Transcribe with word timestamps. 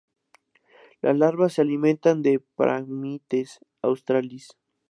Las 1.03 1.15
larvas 1.15 1.53
se 1.53 1.61
alimentan 1.61 2.23
de 2.23 2.43
"Phragmites 2.57 3.59
australis". 3.83 4.57